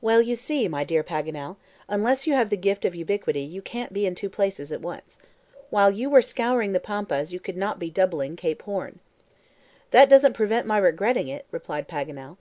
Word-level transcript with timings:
"Well, 0.00 0.22
you 0.22 0.36
see, 0.36 0.68
my 0.68 0.84
dear 0.84 1.02
Paganel, 1.02 1.56
unless 1.88 2.24
you 2.24 2.34
have 2.34 2.50
the 2.50 2.56
gift 2.56 2.84
of 2.84 2.94
ubiquity 2.94 3.42
you 3.42 3.60
can't 3.60 3.92
be 3.92 4.06
in 4.06 4.14
two 4.14 4.30
places 4.30 4.70
at 4.70 4.80
once. 4.80 5.18
While 5.70 5.90
you 5.90 6.08
were 6.08 6.22
scouring 6.22 6.70
the 6.70 6.78
pampas 6.78 7.32
you 7.32 7.40
could 7.40 7.56
not 7.56 7.80
be 7.80 7.90
doubling 7.90 8.36
Cape 8.36 8.62
Horn." 8.62 9.00
"That 9.90 10.08
doesn't 10.08 10.34
prevent 10.34 10.68
my 10.68 10.78
regretting 10.78 11.26
it," 11.26 11.46
replied 11.50 11.88
Paganel. 11.88 12.36